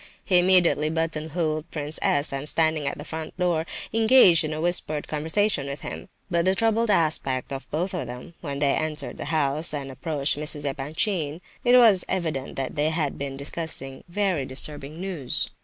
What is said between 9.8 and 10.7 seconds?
approached Mrs.